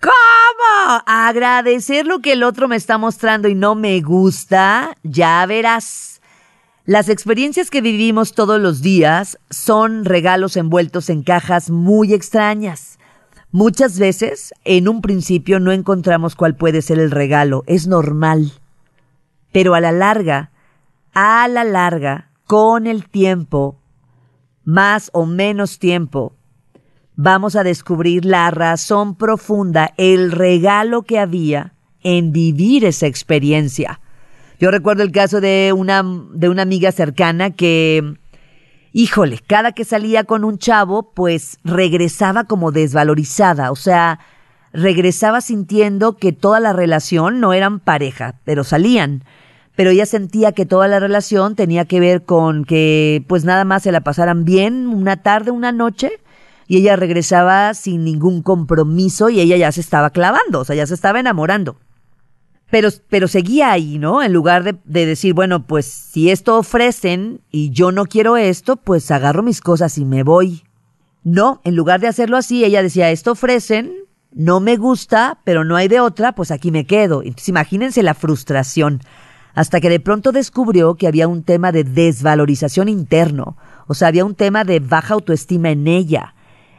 ¿Cómo? 0.00 1.00
Agradecer 1.06 2.08
lo 2.08 2.18
que 2.18 2.32
el 2.32 2.42
otro 2.42 2.66
me 2.66 2.74
está 2.74 2.98
mostrando 2.98 3.46
y 3.46 3.54
no 3.54 3.76
me 3.76 4.00
gusta, 4.00 4.96
ya 5.04 5.46
verás. 5.46 6.12
Las 6.84 7.08
experiencias 7.08 7.70
que 7.70 7.80
vivimos 7.80 8.32
todos 8.32 8.60
los 8.60 8.82
días 8.82 9.38
son 9.50 10.04
regalos 10.04 10.56
envueltos 10.56 11.10
en 11.10 11.22
cajas 11.22 11.70
muy 11.70 12.12
extrañas. 12.12 12.98
Muchas 13.52 14.00
veces, 14.00 14.52
en 14.64 14.88
un 14.88 15.00
principio, 15.00 15.60
no 15.60 15.70
encontramos 15.70 16.34
cuál 16.34 16.56
puede 16.56 16.82
ser 16.82 16.98
el 16.98 17.12
regalo. 17.12 17.62
Es 17.68 17.86
normal. 17.86 18.50
Pero 19.52 19.76
a 19.76 19.80
la 19.80 19.92
larga, 19.92 20.50
a 21.14 21.46
la 21.46 21.62
larga, 21.62 22.30
con 22.46 22.88
el 22.88 23.08
tiempo, 23.08 23.76
más 24.64 25.08
o 25.12 25.24
menos 25.24 25.78
tiempo, 25.78 26.34
vamos 27.14 27.54
a 27.54 27.62
descubrir 27.62 28.24
la 28.24 28.50
razón 28.50 29.14
profunda, 29.14 29.94
el 29.98 30.32
regalo 30.32 31.02
que 31.02 31.20
había 31.20 31.74
en 32.02 32.32
vivir 32.32 32.84
esa 32.84 33.06
experiencia. 33.06 34.00
Yo 34.62 34.70
recuerdo 34.70 35.02
el 35.02 35.10
caso 35.10 35.40
de 35.40 35.74
una, 35.76 36.04
de 36.34 36.48
una 36.48 36.62
amiga 36.62 36.92
cercana 36.92 37.50
que, 37.50 38.14
híjole, 38.92 39.40
cada 39.44 39.72
que 39.72 39.84
salía 39.84 40.22
con 40.22 40.44
un 40.44 40.56
chavo, 40.56 41.10
pues 41.14 41.58
regresaba 41.64 42.44
como 42.44 42.70
desvalorizada, 42.70 43.72
o 43.72 43.74
sea, 43.74 44.20
regresaba 44.72 45.40
sintiendo 45.40 46.16
que 46.16 46.30
toda 46.30 46.60
la 46.60 46.72
relación 46.72 47.40
no 47.40 47.54
eran 47.54 47.80
pareja, 47.80 48.36
pero 48.44 48.62
salían. 48.62 49.24
Pero 49.74 49.90
ella 49.90 50.06
sentía 50.06 50.52
que 50.52 50.64
toda 50.64 50.86
la 50.86 51.00
relación 51.00 51.56
tenía 51.56 51.86
que 51.86 51.98
ver 51.98 52.22
con 52.22 52.64
que 52.64 53.24
pues 53.26 53.44
nada 53.44 53.64
más 53.64 53.82
se 53.82 53.90
la 53.90 54.02
pasaran 54.02 54.44
bien 54.44 54.86
una 54.86 55.24
tarde, 55.24 55.50
una 55.50 55.72
noche, 55.72 56.20
y 56.68 56.76
ella 56.76 56.94
regresaba 56.94 57.74
sin 57.74 58.04
ningún 58.04 58.42
compromiso 58.42 59.28
y 59.28 59.40
ella 59.40 59.56
ya 59.56 59.72
se 59.72 59.80
estaba 59.80 60.10
clavando, 60.10 60.60
o 60.60 60.64
sea, 60.64 60.76
ya 60.76 60.86
se 60.86 60.94
estaba 60.94 61.18
enamorando. 61.18 61.78
Pero, 62.72 62.88
pero 63.10 63.28
seguía 63.28 63.70
ahí, 63.70 63.98
¿no? 63.98 64.22
En 64.22 64.32
lugar 64.32 64.64
de, 64.64 64.76
de 64.86 65.04
decir, 65.04 65.34
bueno, 65.34 65.66
pues 65.66 65.84
si 65.84 66.30
esto 66.30 66.56
ofrecen 66.56 67.42
y 67.50 67.68
yo 67.68 67.92
no 67.92 68.06
quiero 68.06 68.38
esto, 68.38 68.76
pues 68.76 69.10
agarro 69.10 69.42
mis 69.42 69.60
cosas 69.60 69.98
y 69.98 70.06
me 70.06 70.22
voy. 70.22 70.64
No, 71.22 71.60
en 71.64 71.76
lugar 71.76 72.00
de 72.00 72.08
hacerlo 72.08 72.38
así, 72.38 72.64
ella 72.64 72.82
decía, 72.82 73.10
esto 73.10 73.32
ofrecen, 73.32 73.92
no 74.30 74.60
me 74.60 74.78
gusta, 74.78 75.42
pero 75.44 75.64
no 75.64 75.76
hay 75.76 75.88
de 75.88 76.00
otra, 76.00 76.34
pues 76.34 76.50
aquí 76.50 76.70
me 76.70 76.86
quedo. 76.86 77.20
Entonces 77.20 77.50
imagínense 77.50 78.02
la 78.02 78.14
frustración. 78.14 79.02
Hasta 79.52 79.78
que 79.78 79.90
de 79.90 80.00
pronto 80.00 80.32
descubrió 80.32 80.94
que 80.94 81.06
había 81.06 81.28
un 81.28 81.42
tema 81.42 81.72
de 81.72 81.84
desvalorización 81.84 82.88
interno. 82.88 83.58
O 83.86 83.92
sea, 83.92 84.08
había 84.08 84.24
un 84.24 84.34
tema 84.34 84.64
de 84.64 84.80
baja 84.80 85.12
autoestima 85.12 85.68
en 85.68 85.86
ella. 85.88 86.34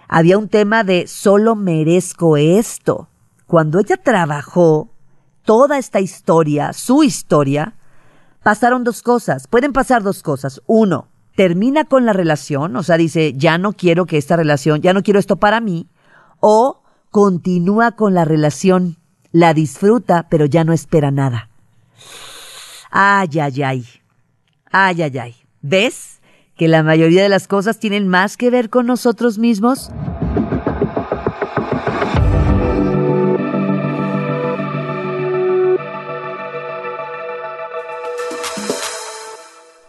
Había 0.08 0.40
un 0.40 0.50
tema 0.50 0.84
de 0.84 1.06
solo 1.06 1.56
merezco 1.56 2.36
esto. 2.36 3.10
Cuando 3.46 3.80
ella 3.80 3.98
trabajó, 3.98 4.93
toda 5.44 5.78
esta 5.78 6.00
historia, 6.00 6.74
su 6.74 7.04
historia, 7.04 7.76
pasaron 8.44 8.84
dos 8.84 9.02
cosas. 9.02 9.48
Pueden 9.48 9.74
pasar 9.74 10.04
dos 10.04 10.24
cosas. 10.24 10.62
Uno, 10.66 11.08
termina 11.36 11.86
con 11.86 12.06
la 12.06 12.14
relación, 12.14 12.76
o 12.76 12.84
sea, 12.84 12.98
dice, 12.98 13.34
ya 13.36 13.58
no 13.58 13.74
quiero 13.74 14.06
que 14.06 14.18
esta 14.18 14.36
relación, 14.36 14.82
ya 14.82 14.94
no 14.94 15.04
quiero 15.04 15.20
esto 15.20 15.38
para 15.38 15.60
mí, 15.60 15.88
o 16.40 16.84
continúa 17.12 17.94
con 17.94 18.14
la 18.14 18.26
relación, 18.26 18.98
la 19.32 19.54
disfruta, 19.54 20.28
pero 20.30 20.46
ya 20.46 20.64
no 20.64 20.74
espera 20.74 21.12
nada. 21.12 21.50
Ay, 22.92 23.30
ay, 23.40 23.64
ay. 23.64 23.86
Ay, 24.72 25.02
ay, 25.02 25.18
ay. 25.18 25.36
¿Ves 25.62 26.22
que 26.56 26.68
la 26.68 26.84
mayoría 26.84 27.24
de 27.24 27.30
las 27.30 27.48
cosas 27.48 27.80
tienen 27.80 28.08
más 28.08 28.38
que 28.38 28.50
ver 28.50 28.70
con 28.70 28.86
nosotros 28.86 29.38
mismos? 29.40 29.92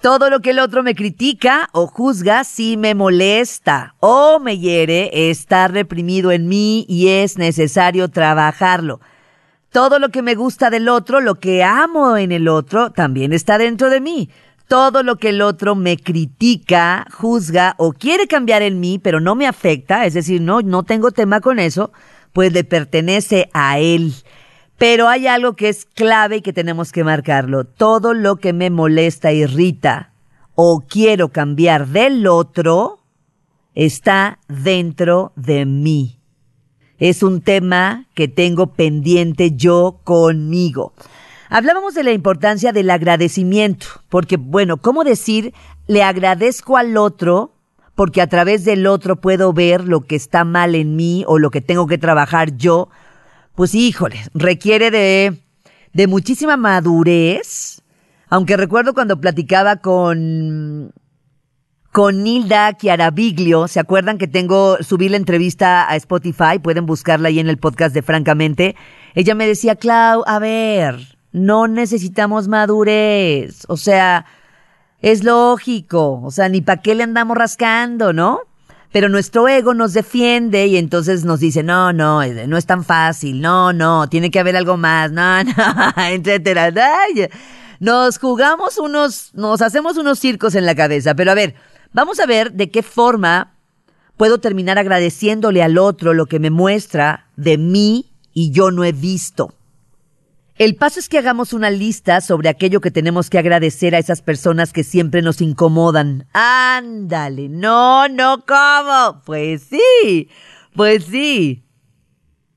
Todo 0.05 0.29
lo 0.29 0.41
que 0.41 0.51
el 0.51 0.59
otro 0.59 0.83
me 0.83 0.95
critica 0.95 1.71
o 1.73 1.87
juzga 1.87 2.45
sí 2.45 2.77
me 2.77 2.95
molesta 2.95 3.95
o 4.01 4.39
me 4.39 4.59
hiere 4.59 5.31
está 5.31 5.67
reprimido 5.67 6.31
en 6.31 6.47
mí 6.47 6.85
y 6.91 7.09
es 7.09 7.39
necesario 7.39 8.09
trabajarlo. 8.09 9.01
Todo 9.71 9.99
lo 9.99 10.11
que 10.11 10.21
me 10.21 10.35
gusta 10.35 10.69
del 10.69 10.91
otro, 10.91 11.23
lo 11.23 11.37
que 11.37 11.65
amo 11.65 12.19
en 12.19 12.33
el 12.33 12.49
otro, 12.49 12.91
también 12.91 13.33
está 13.33 13.57
dentro 13.57 13.89
de 13.89 14.03
mí. 14.03 14.29
Todo 14.69 15.03
lo 15.03 15.17
que 15.17 15.31
el 15.31 15.41
otro 15.41 15.75
me 15.75 15.97
critica, 15.97 17.07
juzga 17.11 17.75
o 17.79 17.95
quiere 17.95 18.27
cambiar 18.27 18.61
en 18.61 18.81
mí, 18.81 19.01
pero 19.03 19.21
no 19.21 19.35
me 19.35 19.47
afecta, 19.47 20.05
es 20.05 20.13
decir, 20.13 20.43
no, 20.43 20.61
no 20.61 20.83
tengo 20.83 21.13
tema 21.13 21.41
con 21.41 21.59
eso, 21.59 21.93
pues 22.35 22.53
le 22.53 22.65
pertenece 22.65 23.49
a 23.55 23.79
él. 23.79 24.13
Pero 24.79 25.09
hay 25.09 25.27
algo 25.27 25.55
que 25.55 25.69
es 25.69 25.85
clave 25.85 26.37
y 26.37 26.43
que 26.43 26.53
tenemos 26.53 26.93
que 26.93 27.05
marcarlo. 27.05 27.65
Todo 27.65 28.13
lo 28.15 28.37
que 28.37 28.53
me 28.53 28.71
molesta, 28.71 29.33
irrita 29.33 30.13
o 30.55 30.85
quiero 30.87 31.29
cambiar 31.31 31.89
del 31.89 32.27
otro 32.27 33.01
está 33.75 34.39
dentro 34.49 35.33
de 35.37 35.67
mí. 35.67 36.19
Es 36.99 37.23
un 37.23 37.41
tema 37.41 38.07
que 38.15 38.29
tengo 38.29 38.69
pendiente 38.69 39.53
yo 39.57 40.01
conmigo. 40.05 40.93
Hablábamos 41.51 41.95
de 41.95 42.05
la 42.05 42.13
importancia 42.13 42.73
del 42.73 42.91
agradecimiento, 42.91 43.87
porque 44.09 44.37
bueno, 44.37 44.77
¿cómo 44.77 45.05
decir 45.05 45.53
le 45.87 46.03
agradezco 46.03 46.77
al 46.77 46.97
otro? 46.97 47.53
Porque 47.95 48.23
a 48.23 48.27
través 48.27 48.65
del 48.65 48.87
otro 48.87 49.17
puedo 49.17 49.53
ver 49.53 49.87
lo 49.87 50.01
que 50.01 50.17
está 50.17 50.45
mal 50.45 50.75
en 50.75 50.97
mí 50.97 51.25
o 51.27 51.39
lo 51.39 51.51
que 51.51 51.61
tengo 51.61 51.87
que 51.87 51.99
trabajar 51.99 52.57
yo 52.57 52.89
pues 53.55 53.75
híjole, 53.75 54.21
requiere 54.35 54.91
de, 54.91 55.39
de 55.93 56.07
muchísima 56.07 56.57
madurez. 56.57 57.83
Aunque 58.29 58.57
recuerdo 58.57 58.95
cuando 58.95 59.21
platicaba 59.21 59.77
con, 59.77 60.93
con 61.93 62.25
Nilda 62.25 62.77
Chiaraviglio, 62.77 63.69
¿se 63.69 63.79
acuerdan 63.79 64.19
que 64.19 64.27
tengo, 64.27 64.79
subí 64.83 65.09
la 65.09 65.17
entrevista 65.17 65.89
a 65.89 65.95
Spotify? 65.97 66.59
Pueden 66.61 66.87
buscarla 66.87 67.29
ahí 67.29 67.39
en 67.39 67.49
el 67.49 67.59
podcast 67.59 67.95
de 67.95 68.03
Francamente. 68.03 68.75
Ella 69.15 69.35
me 69.35 69.47
decía, 69.47 69.77
Clau, 69.77 70.25
a 70.27 70.39
ver, 70.41 71.17
no 71.31 71.69
necesitamos 71.69 72.49
madurez. 72.49 73.65
O 73.69 73.77
sea, 73.77 74.27
es 75.01 75.23
lógico. 75.23 76.21
O 76.25 76.31
sea, 76.31 76.49
ni 76.49 76.61
para 76.61 76.83
qué 76.83 76.95
le 76.95 77.05
andamos 77.05 77.37
rascando, 77.37 78.13
¿no? 78.13 78.41
Pero 78.95 79.09
nuestro 79.09 79.49
ego 79.49 79.75
nos 79.75 79.93
defiende 79.93 80.69
y 80.69 80.77
entonces 80.77 81.25
nos 81.25 81.41
dice, 81.41 81.65
no, 81.65 81.93
no, 81.93 82.25
no 82.25 82.57
es 82.57 82.65
tan 82.65 82.85
fácil, 82.85 83.41
no, 83.41 83.73
no, 83.73 84.09
tiene 84.09 84.31
que 84.31 84.39
haber 84.39 84.57
algo 84.57 84.77
más, 84.77 85.11
no, 85.11 85.43
no, 85.43 85.53
etcétera. 85.97 86.73
Nos 87.81 88.19
jugamos 88.19 88.79
unos, 88.79 89.35
nos 89.35 89.63
hacemos 89.63 89.97
unos 89.97 90.21
circos 90.21 90.55
en 90.55 90.65
la 90.65 90.77
cabeza, 90.77 91.17
pero 91.17 91.33
a 91.33 91.35
ver, 91.35 91.57
vamos 91.93 92.21
a 92.21 92.27
ver 92.27 92.53
de 92.53 92.71
qué 92.71 92.85
forma 92.85 93.57
puedo 94.17 94.39
terminar 94.39 94.79
agradeciéndole 94.79 95.65
al 95.65 95.77
otro 95.77 96.15
lo 96.15 96.27
que 96.27 96.39
me 96.39 96.51
muestra 96.51 97.27
de 97.35 97.59
mí 97.59 98.13
y 98.33 98.53
yo 98.53 98.71
no 98.71 98.85
he 98.85 98.93
visto. 98.93 99.53
El 100.57 100.77
paso 100.77 101.01
es 101.01 101.09
que 101.09 101.19
hagamos 101.19 101.53
una 101.53 101.69
lista 101.71 102.21
sobre 102.21 102.49
aquello 102.49 102.81
que 102.81 102.93
tenemos 102.93 103.29
que 103.29 103.39
agradecer 103.39 103.97
a 103.97 103.99
esas 103.99 104.23
personas 104.23 104.73
que 104.73 104.85
siempre 104.85 105.21
nos 105.21 105.41
incomodan. 105.41 106.29
Ándale, 106.33 107.49
no, 107.49 108.09
no, 108.09 108.45
¿cómo? 108.47 109.21
Pues 109.25 109.65
sí, 109.65 110.29
pues 110.77 111.07
sí. 111.07 111.65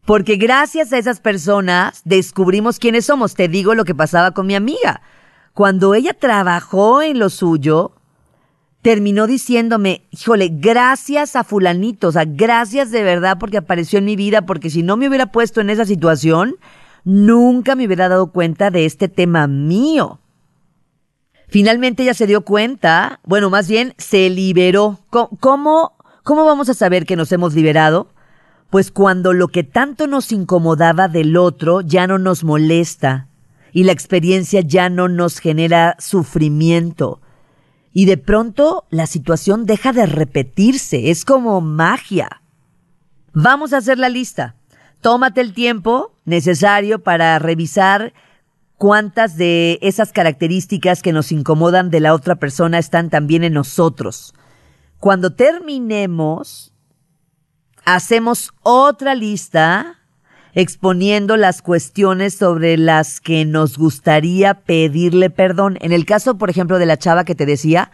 Porque 0.06 0.36
gracias 0.36 0.94
a 0.94 1.00
esas 1.00 1.20
personas 1.20 2.02
descubrimos 2.06 2.78
quiénes 2.78 3.06
somos. 3.06 3.34
Te 3.34 3.48
digo 3.48 3.74
lo 3.74 3.84
que 3.84 3.96
pasaba 3.96 4.30
con 4.30 4.46
mi 4.46 4.54
amiga. 4.54 5.02
Cuando 5.54 5.96
ella 5.96 6.14
trabajó 6.14 7.02
en 7.02 7.18
lo 7.18 7.32
suyo, 7.32 7.94
terminó 8.84 9.26
diciéndome, 9.26 10.08
híjole, 10.12 10.50
gracias 10.52 11.36
a 11.36 11.44
fulanito, 11.44 12.10
o 12.10 12.12
sea, 12.12 12.26
gracias 12.28 12.92
de 12.92 13.02
verdad 13.02 13.40
porque 13.40 13.58
apareció 13.58 13.98
en 13.98 14.06
mi 14.06 14.16
vida, 14.16 14.44
porque 14.44 14.70
si 14.70 14.84
no 14.84 14.98
me 14.98 15.08
hubiera 15.08 15.32
puesto 15.32 15.62
en 15.62 15.72
esa 15.72 15.84
situación, 15.84 16.58
nunca 17.04 17.76
me 17.76 17.86
hubiera 17.86 18.10
dado 18.10 18.32
cuenta 18.32 18.72
de 18.72 18.86
este 18.86 19.08
tema 19.08 19.48
mío. 19.48 20.20
Finalmente 21.48 22.04
ella 22.04 22.14
se 22.14 22.28
dio 22.28 22.42
cuenta, 22.42 23.20
bueno, 23.24 23.50
más 23.50 23.68
bien 23.68 23.94
se 23.98 24.30
liberó. 24.30 25.00
¿Cómo, 25.10 25.94
cómo 26.24 26.46
vamos 26.46 26.70
a 26.70 26.74
saber 26.74 27.06
que 27.06 27.16
nos 27.16 27.32
hemos 27.32 27.54
liberado? 27.54 28.10
Pues 28.70 28.92
cuando 28.92 29.32
lo 29.32 29.48
que 29.48 29.64
tanto 29.64 30.08
nos 30.08 30.32
incomodaba 30.34 31.08
del 31.08 31.38
otro 31.38 31.80
ya 31.82 32.06
no 32.06 32.20
nos 32.20 32.44
molesta 32.44 33.30
y 33.72 33.84
la 33.84 33.94
experiencia 33.94 34.62
ya 34.62 34.90
no 34.90 35.08
nos 35.08 35.40
genera 35.40 35.96
sufrimiento. 36.00 37.22
Y 37.94 38.06
de 38.06 38.18
pronto 38.18 38.86
la 38.90 39.08
situación 39.08 39.66
deja 39.66 39.94
de 39.94 40.06
repetirse, 40.06 41.10
es 41.10 41.24
como 41.24 41.62
magia. 41.62 42.42
Vamos 43.34 43.72
a 43.72 43.78
hacer 43.78 43.98
la 43.98 44.10
lista. 44.10 44.56
Tómate 45.02 45.42
el 45.42 45.54
tiempo 45.54 46.14
necesario 46.26 47.00
para 47.04 47.38
revisar 47.40 48.14
cuántas 48.78 49.38
de 49.38 49.80
esas 49.82 50.12
características 50.12 51.02
que 51.02 51.14
nos 51.14 51.32
incomodan 51.32 51.90
de 51.90 52.00
la 52.00 52.14
otra 52.14 52.36
persona 52.36 52.78
están 52.80 53.10
también 53.10 53.44
en 53.44 53.54
nosotros. 53.54 54.34
Cuando 55.00 55.34
terminemos, 55.34 56.74
hacemos 57.86 58.52
otra 58.64 59.16
lista 59.16 59.98
exponiendo 60.54 61.38
las 61.38 61.62
cuestiones 61.62 62.34
sobre 62.36 62.78
las 62.78 63.22
que 63.22 63.46
nos 63.46 63.78
gustaría 63.78 64.56
pedirle 64.56 65.30
perdón. 65.30 65.78
En 65.82 65.92
el 65.92 66.06
caso, 66.06 66.40
por 66.40 66.50
ejemplo, 66.50 66.80
de 66.80 66.88
la 66.88 66.98
chava 66.98 67.26
que 67.26 67.36
te 67.36 67.46
decía, 67.46 67.92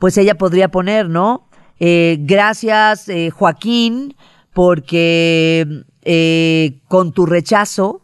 pues 0.00 0.18
ella 0.18 0.36
podría 0.36 0.70
poner, 0.70 1.08
¿no? 1.08 1.46
Eh, 1.78 2.18
gracias, 2.20 3.08
eh, 3.08 3.30
Joaquín, 3.30 4.16
porque 4.52 5.84
eh, 6.02 6.80
con 6.88 7.12
tu 7.12 7.26
rechazo 7.26 8.02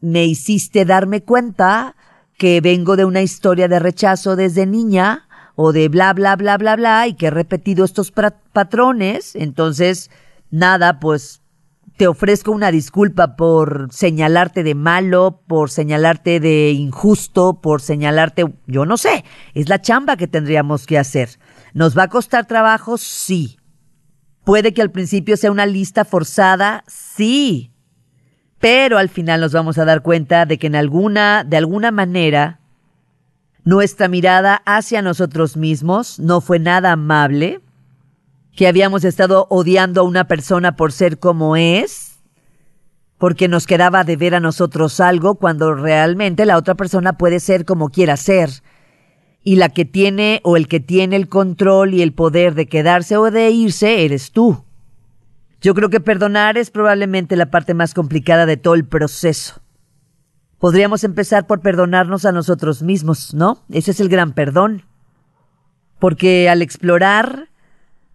me 0.00 0.24
hiciste 0.24 0.84
darme 0.84 1.22
cuenta 1.22 1.96
que 2.38 2.60
vengo 2.60 2.96
de 2.96 3.04
una 3.04 3.22
historia 3.22 3.68
de 3.68 3.78
rechazo 3.78 4.34
desde 4.36 4.66
niña 4.66 5.28
o 5.56 5.72
de 5.72 5.88
bla, 5.88 6.14
bla, 6.14 6.36
bla, 6.36 6.56
bla, 6.56 6.74
bla, 6.76 7.06
y 7.06 7.14
que 7.14 7.26
he 7.26 7.30
repetido 7.30 7.84
estos 7.84 8.12
patrones. 8.12 9.36
Entonces, 9.36 10.10
nada, 10.50 11.00
pues 11.00 11.42
te 11.98 12.08
ofrezco 12.08 12.50
una 12.50 12.70
disculpa 12.70 13.36
por 13.36 13.88
señalarte 13.92 14.62
de 14.62 14.74
malo, 14.74 15.42
por 15.46 15.70
señalarte 15.70 16.40
de 16.40 16.70
injusto, 16.70 17.60
por 17.60 17.82
señalarte, 17.82 18.46
yo 18.66 18.86
no 18.86 18.96
sé, 18.96 19.22
es 19.52 19.68
la 19.68 19.82
chamba 19.82 20.16
que 20.16 20.26
tendríamos 20.26 20.86
que 20.86 20.98
hacer. 20.98 21.28
¿Nos 21.74 21.96
va 21.96 22.04
a 22.04 22.08
costar 22.08 22.46
trabajo? 22.46 22.96
Sí. 22.96 23.59
Puede 24.50 24.74
que 24.74 24.82
al 24.82 24.90
principio 24.90 25.36
sea 25.36 25.52
una 25.52 25.64
lista 25.64 26.04
forzada, 26.04 26.82
sí. 26.88 27.70
Pero 28.58 28.98
al 28.98 29.08
final 29.08 29.40
nos 29.40 29.52
vamos 29.52 29.78
a 29.78 29.84
dar 29.84 30.02
cuenta 30.02 30.44
de 30.44 30.58
que 30.58 30.66
en 30.66 30.74
alguna, 30.74 31.44
de 31.44 31.56
alguna 31.56 31.92
manera, 31.92 32.58
nuestra 33.62 34.08
mirada 34.08 34.60
hacia 34.66 35.02
nosotros 35.02 35.56
mismos 35.56 36.18
no 36.18 36.40
fue 36.40 36.58
nada 36.58 36.90
amable, 36.90 37.60
que 38.56 38.66
habíamos 38.66 39.04
estado 39.04 39.46
odiando 39.50 40.00
a 40.00 40.04
una 40.04 40.26
persona 40.26 40.74
por 40.74 40.90
ser 40.90 41.20
como 41.20 41.54
es, 41.54 42.18
porque 43.18 43.46
nos 43.46 43.68
quedaba 43.68 44.02
de 44.02 44.16
ver 44.16 44.34
a 44.34 44.40
nosotros 44.40 44.98
algo 44.98 45.36
cuando 45.36 45.76
realmente 45.76 46.44
la 46.44 46.56
otra 46.56 46.74
persona 46.74 47.12
puede 47.12 47.38
ser 47.38 47.64
como 47.64 47.90
quiera 47.90 48.16
ser. 48.16 48.50
Y 49.42 49.56
la 49.56 49.70
que 49.70 49.84
tiene 49.84 50.40
o 50.44 50.56
el 50.56 50.68
que 50.68 50.80
tiene 50.80 51.16
el 51.16 51.28
control 51.28 51.94
y 51.94 52.02
el 52.02 52.12
poder 52.12 52.54
de 52.54 52.66
quedarse 52.66 53.16
o 53.16 53.30
de 53.30 53.50
irse 53.50 54.04
eres 54.04 54.32
tú. 54.32 54.64
Yo 55.60 55.74
creo 55.74 55.90
que 55.90 56.00
perdonar 56.00 56.56
es 56.56 56.70
probablemente 56.70 57.36
la 57.36 57.50
parte 57.50 57.74
más 57.74 57.94
complicada 57.94 58.46
de 58.46 58.56
todo 58.56 58.74
el 58.74 58.86
proceso. 58.86 59.60
Podríamos 60.58 61.04
empezar 61.04 61.46
por 61.46 61.60
perdonarnos 61.60 62.24
a 62.26 62.32
nosotros 62.32 62.82
mismos, 62.82 63.34
¿no? 63.34 63.62
Ese 63.70 63.92
es 63.92 64.00
el 64.00 64.08
gran 64.08 64.32
perdón. 64.32 64.84
Porque 65.98 66.48
al 66.48 66.62
explorar 66.62 67.48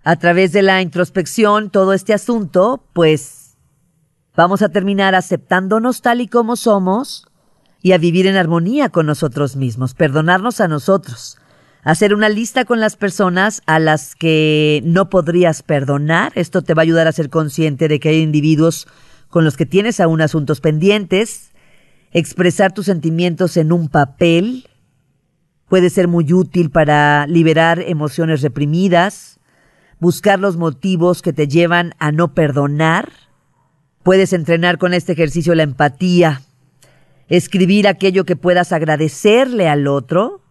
a 0.03 0.15
través 0.17 0.51
de 0.51 0.61
la 0.61 0.81
introspección 0.81 1.71
todo 1.71 1.93
este 1.93 2.13
asunto, 2.13 2.83
pues 2.93 3.57
vamos 4.35 4.61
a 4.61 4.69
terminar 4.69 5.15
aceptándonos 5.15 6.01
tal 6.01 6.21
y 6.21 6.27
como 6.27 6.55
somos 6.55 7.27
y 7.85 7.91
a 7.91 7.99
vivir 7.99 8.25
en 8.25 8.35
armonía 8.35 8.89
con 8.89 9.05
nosotros 9.05 9.55
mismos, 9.55 9.93
perdonarnos 9.93 10.59
a 10.59 10.67
nosotros, 10.67 11.37
hacer 11.83 12.15
una 12.15 12.29
lista 12.29 12.65
con 12.65 12.79
las 12.79 12.95
personas 12.95 13.61
a 13.67 13.77
las 13.77 14.15
que 14.15 14.81
no 14.83 15.11
podrías 15.11 15.61
perdonar. 15.61 16.31
Esto 16.33 16.63
te 16.63 16.73
va 16.73 16.81
a 16.81 16.85
ayudar 16.85 17.07
a 17.07 17.11
ser 17.11 17.29
consciente 17.29 17.87
de 17.87 17.99
que 17.99 18.09
hay 18.09 18.23
individuos 18.23 18.87
con 19.29 19.45
los 19.45 19.55
que 19.55 19.67
tienes 19.67 19.99
aún 19.99 20.21
asuntos 20.21 20.61
pendientes, 20.61 21.51
expresar 22.09 22.73
tus 22.73 22.87
sentimientos 22.87 23.55
en 23.55 23.71
un 23.71 23.87
papel, 23.87 24.67
puede 25.69 25.91
ser 25.91 26.07
muy 26.07 26.33
útil 26.33 26.71
para 26.71 27.27
liberar 27.27 27.83
emociones 27.85 28.41
reprimidas, 28.41 29.39
buscar 29.99 30.39
los 30.39 30.57
motivos 30.57 31.21
que 31.21 31.33
te 31.33 31.47
llevan 31.47 31.93
a 31.99 32.11
no 32.11 32.33
perdonar. 32.33 33.11
Puedes 34.01 34.33
entrenar 34.33 34.79
con 34.79 34.95
este 34.95 35.11
ejercicio 35.11 35.53
la 35.53 35.61
empatía, 35.61 36.41
escribir 37.27 37.87
aquello 37.87 38.25
que 38.25 38.35
puedas 38.35 38.71
agradecerle 38.71 39.67
al 39.67 39.87
otro, 39.87 40.41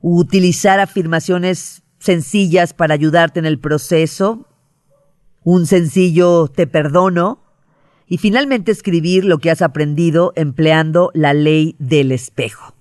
utilizar 0.00 0.80
afirmaciones 0.80 1.82
sencillas 1.98 2.74
para 2.74 2.94
ayudarte 2.94 3.38
en 3.38 3.46
el 3.46 3.58
proceso, 3.58 4.46
un 5.42 5.66
sencillo 5.66 6.48
te 6.48 6.66
perdono, 6.66 7.42
y 8.06 8.18
finalmente 8.18 8.70
escribir 8.70 9.24
lo 9.24 9.38
que 9.38 9.50
has 9.50 9.62
aprendido 9.62 10.32
empleando 10.36 11.10
la 11.14 11.32
ley 11.32 11.74
del 11.78 12.12
espejo. 12.12 12.74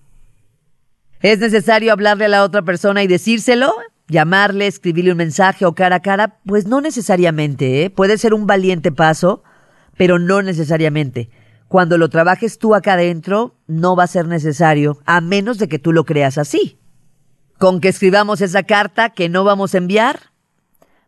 ¿Es 1.21 1.39
necesario 1.39 1.93
hablarle 1.93 2.25
a 2.25 2.29
la 2.29 2.43
otra 2.43 2.61
persona 2.63 3.03
y 3.03 3.07
decírselo? 3.07 3.73
llamarle, 4.07 4.67
escribirle 4.67 5.11
un 5.11 5.17
mensaje 5.17 5.65
o 5.65 5.75
cara 5.75 5.97
a 5.97 6.01
cara, 6.01 6.39
pues 6.45 6.67
no 6.67 6.81
necesariamente, 6.81 7.83
¿eh? 7.83 7.89
puede 7.89 8.17
ser 8.17 8.33
un 8.33 8.47
valiente 8.47 8.91
paso, 8.91 9.43
pero 9.97 10.19
no 10.19 10.41
necesariamente. 10.41 11.29
Cuando 11.73 11.97
lo 11.97 12.07
trabajes 12.07 12.59
tú 12.59 12.75
acá 12.75 12.93
adentro, 12.93 13.55
no 13.65 13.95
va 13.95 14.03
a 14.03 14.07
ser 14.07 14.27
necesario, 14.27 14.99
a 15.07 15.21
menos 15.21 15.57
de 15.57 15.67
que 15.67 15.79
tú 15.79 15.91
lo 15.91 16.05
creas 16.05 16.37
así. 16.37 16.77
Con 17.57 17.81
que 17.81 17.87
escribamos 17.87 18.41
esa 18.41 18.61
carta 18.61 19.09
que 19.09 19.27
no 19.27 19.43
vamos 19.43 19.73
a 19.73 19.79
enviar, 19.79 20.19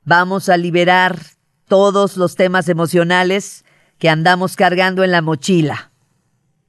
vamos 0.06 0.50
a 0.50 0.58
liberar 0.58 1.20
todos 1.68 2.18
los 2.18 2.36
temas 2.36 2.68
emocionales 2.68 3.64
que 4.00 4.10
andamos 4.10 4.56
cargando 4.56 5.04
en 5.04 5.12
la 5.12 5.22
mochila. 5.22 5.92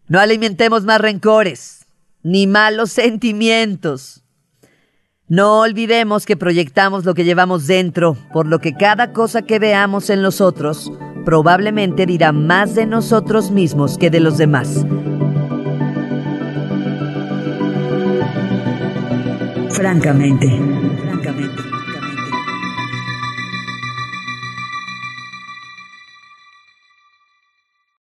No 0.08 0.20
alimentemos 0.20 0.84
más 0.84 1.00
rencores, 1.00 1.86
ni 2.22 2.46
malos 2.46 2.92
sentimientos. 2.92 4.24
No 5.28 5.58
olvidemos 5.58 6.24
que 6.24 6.36
proyectamos 6.36 7.04
lo 7.04 7.14
que 7.14 7.24
llevamos 7.24 7.66
dentro, 7.66 8.16
por 8.32 8.46
lo 8.46 8.60
que 8.60 8.74
cada 8.74 9.12
cosa 9.12 9.42
que 9.42 9.58
veamos 9.58 10.08
en 10.08 10.22
los 10.22 10.40
otros 10.40 10.92
probablemente 11.24 12.06
dirá 12.06 12.30
más 12.30 12.76
de 12.76 12.86
nosotros 12.86 13.50
mismos 13.50 13.98
que 13.98 14.08
de 14.08 14.20
los 14.20 14.38
demás. 14.38 14.86
Francamente. 19.70 20.85